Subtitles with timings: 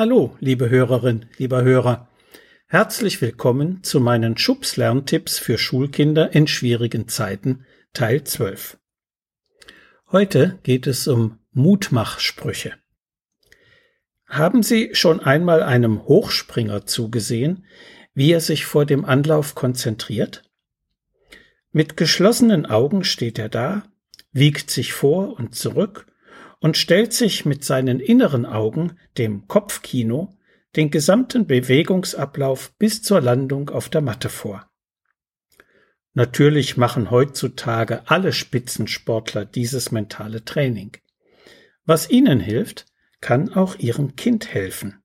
[0.00, 2.08] Hallo, liebe Hörerin, lieber Hörer.
[2.68, 8.78] Herzlich willkommen zu meinen Schubs-Lerntipps für Schulkinder in schwierigen Zeiten, Teil 12.
[10.10, 12.76] Heute geht es um Mutmachsprüche.
[14.24, 17.66] Haben Sie schon einmal einem Hochspringer zugesehen,
[18.14, 20.44] wie er sich vor dem Anlauf konzentriert?
[21.72, 23.82] Mit geschlossenen Augen steht er da,
[24.32, 26.09] wiegt sich vor und zurück
[26.60, 30.36] und stellt sich mit seinen inneren Augen, dem Kopfkino,
[30.76, 34.70] den gesamten Bewegungsablauf bis zur Landung auf der Matte vor.
[36.12, 40.96] Natürlich machen heutzutage alle Spitzensportler dieses mentale Training.
[41.84, 42.86] Was ihnen hilft,
[43.20, 45.02] kann auch ihrem Kind helfen.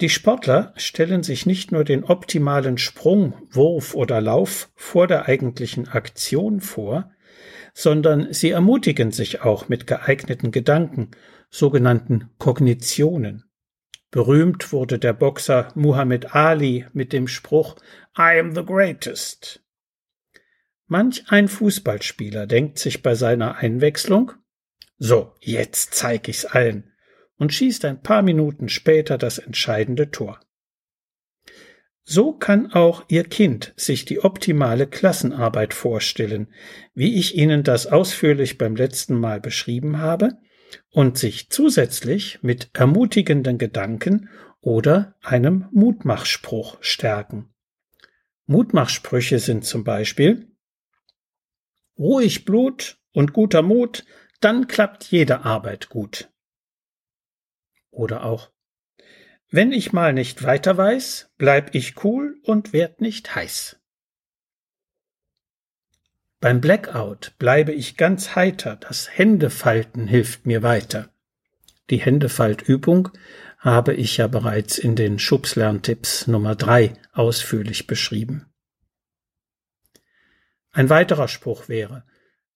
[0.00, 5.86] Die Sportler stellen sich nicht nur den optimalen Sprung, Wurf oder Lauf vor der eigentlichen
[5.88, 7.13] Aktion vor,
[7.74, 11.10] sondern sie ermutigen sich auch mit geeigneten Gedanken,
[11.50, 13.44] sogenannten Kognitionen.
[14.10, 17.76] Berühmt wurde der Boxer Muhammad Ali mit dem Spruch
[18.16, 19.60] I am the greatest.
[20.86, 24.32] Manch ein Fußballspieler denkt sich bei seiner Einwechslung
[24.98, 26.92] So, jetzt zeig ich's allen
[27.36, 30.38] und schießt ein paar Minuten später das entscheidende Tor.
[32.04, 36.48] So kann auch Ihr Kind sich die optimale Klassenarbeit vorstellen,
[36.94, 40.38] wie ich Ihnen das ausführlich beim letzten Mal beschrieben habe,
[40.90, 44.28] und sich zusätzlich mit ermutigenden Gedanken
[44.60, 47.54] oder einem Mutmachspruch stärken.
[48.46, 50.50] Mutmachsprüche sind zum Beispiel
[51.98, 54.04] Ruhig Blut und guter Mut,
[54.40, 56.28] dann klappt jede Arbeit gut.
[57.90, 58.50] Oder auch
[59.54, 63.76] wenn ich mal nicht weiter weiß, bleib ich cool und werd nicht heiß.
[66.40, 71.14] Beim Blackout bleibe ich ganz heiter, das Händefalten hilft mir weiter.
[71.88, 73.10] Die Händefaltübung
[73.58, 78.52] habe ich ja bereits in den Schubslerntipps Nummer drei ausführlich beschrieben.
[80.72, 82.04] Ein weiterer Spruch wäre,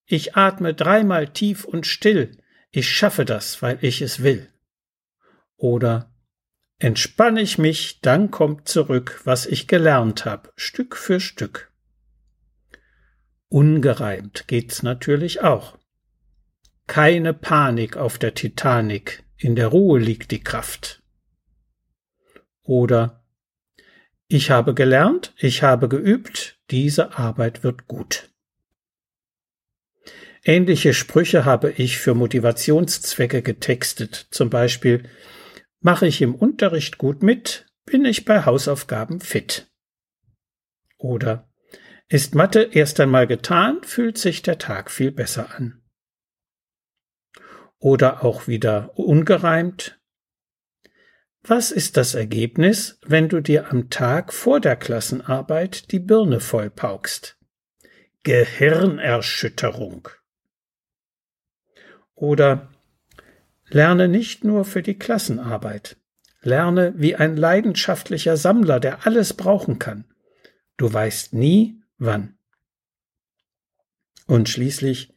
[0.04, 2.36] ich atme dreimal tief und still,
[2.72, 4.52] ich schaffe das, weil ich es will.
[5.56, 6.12] Oder
[6.78, 11.72] Entspanne ich mich, dann kommt zurück, was ich gelernt habe, Stück für Stück.
[13.48, 15.76] Ungereimt geht's natürlich auch.
[16.86, 21.02] Keine Panik auf der Titanic, in der Ruhe liegt die Kraft.
[22.62, 23.24] Oder
[24.28, 28.28] ich habe gelernt, ich habe geübt, diese Arbeit wird gut.
[30.44, 35.08] Ähnliche Sprüche habe ich für Motivationszwecke getextet, zum Beispiel
[35.80, 39.70] Mache ich im Unterricht gut mit, bin ich bei Hausaufgaben fit.
[40.98, 41.48] Oder
[42.08, 45.82] ist Mathe erst einmal getan, fühlt sich der Tag viel besser an.
[47.78, 50.00] Oder auch wieder ungereimt.
[51.42, 57.38] Was ist das Ergebnis, wenn du dir am Tag vor der Klassenarbeit die Birne vollpaukst?
[58.24, 60.08] Gehirnerschütterung.
[62.14, 62.72] Oder
[63.70, 65.96] Lerne nicht nur für die Klassenarbeit.
[66.40, 70.04] Lerne wie ein leidenschaftlicher Sammler, der alles brauchen kann.
[70.76, 72.38] Du weißt nie, wann.
[74.26, 75.12] Und schließlich,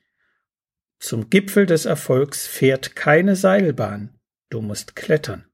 [1.00, 4.20] zum Gipfel des Erfolgs fährt keine Seilbahn,
[4.50, 5.46] du musst klettern.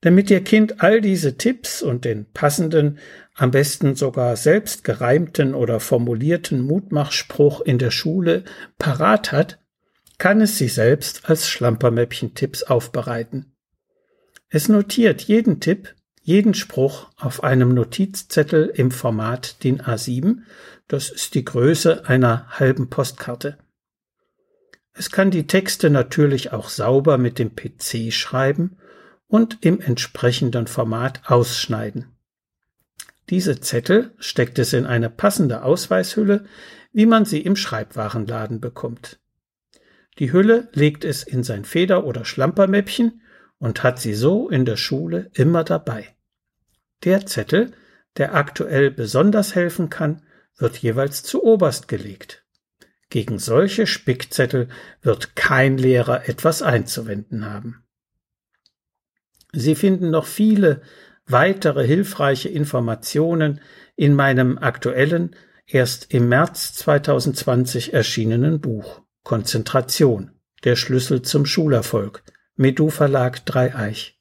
[0.00, 2.98] Damit Ihr Kind all diese Tipps und den passenden,
[3.34, 8.44] am besten sogar selbst gereimten oder formulierten Mutmachspruch in der Schule
[8.78, 9.63] parat hat,
[10.24, 13.54] kann es sich selbst als Schlampermäppchen-Tipps aufbereiten.
[14.48, 20.38] Es notiert jeden Tipp, jeden Spruch auf einem Notizzettel im Format DIN A7,
[20.88, 23.58] das ist die Größe einer halben Postkarte.
[24.94, 28.78] Es kann die Texte natürlich auch sauber mit dem PC schreiben
[29.26, 32.16] und im entsprechenden Format ausschneiden.
[33.28, 36.46] Diese Zettel steckt es in eine passende Ausweishülle,
[36.94, 39.18] wie man sie im Schreibwarenladen bekommt.
[40.18, 43.22] Die Hülle legt es in sein Feder- oder Schlampermäppchen
[43.58, 46.14] und hat sie so in der Schule immer dabei.
[47.04, 47.72] Der Zettel,
[48.16, 50.22] der aktuell besonders helfen kann,
[50.56, 52.44] wird jeweils zu oberst gelegt.
[53.10, 54.68] Gegen solche Spickzettel
[55.02, 57.84] wird kein Lehrer etwas einzuwenden haben.
[59.52, 60.82] Sie finden noch viele
[61.26, 63.60] weitere hilfreiche Informationen
[63.96, 65.36] in meinem aktuellen,
[65.66, 69.03] erst im März 2020 erschienenen Buch.
[69.24, 70.30] Konzentration,
[70.64, 72.22] der Schlüssel zum Schulerfolg,
[72.56, 74.20] Medu Verlag Dreieich.